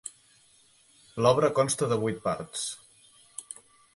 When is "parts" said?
2.25-2.63